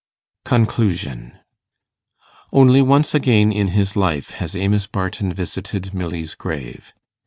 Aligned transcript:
CONCLUSION 0.45 1.33
Only 2.51 2.81
once 2.81 3.13
again 3.13 3.51
in 3.51 3.67
his 3.67 3.95
life 3.95 4.31
has 4.31 4.55
Amos 4.55 4.87
Barton 4.87 5.31
visited 5.31 5.93
Milly's 5.93 6.33
grave. 6.33 6.91